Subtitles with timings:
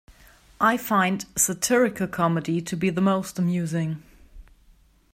[0.59, 4.01] I find satirical comedy to be the most amusing.